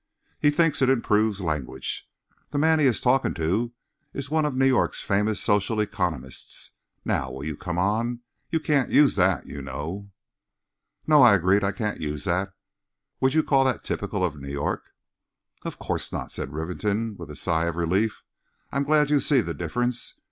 He 0.39 0.49
thinks 0.49 0.81
it 0.81 0.89
improves 0.89 1.41
language. 1.41 2.09
The 2.49 2.57
man 2.57 2.79
he 2.79 2.87
is 2.87 2.99
talking 2.99 3.35
to 3.35 3.71
is 4.15 4.31
one 4.31 4.45
of 4.45 4.55
New 4.55 4.65
York's 4.65 5.03
famous 5.03 5.39
social 5.39 5.79
economists. 5.79 6.71
Now 7.05 7.29
will 7.31 7.43
you 7.43 7.55
come 7.55 7.77
on. 7.77 8.21
You 8.49 8.59
can't 8.59 8.89
use 8.89 9.15
that, 9.15 9.45
you 9.45 9.61
know." 9.61 10.09
"No," 11.05 11.21
I 11.21 11.35
agreed; 11.35 11.63
"I 11.63 11.71
can't 11.71 11.99
use 12.01 12.23
that. 12.23 12.51
Would 13.19 13.35
you 13.35 13.43
call 13.43 13.63
that 13.65 13.83
typical 13.83 14.25
of 14.25 14.41
New 14.41 14.49
York?" 14.49 14.85
"Of 15.61 15.77
course 15.77 16.11
not," 16.11 16.31
said 16.31 16.51
Rivington, 16.51 17.15
with 17.17 17.29
a 17.29 17.35
sigh 17.35 17.65
of 17.65 17.75
relief. 17.75 18.23
"I'm 18.71 18.85
glad 18.85 19.11
you 19.11 19.19
see 19.19 19.41
the 19.41 19.53
difference. 19.53 20.15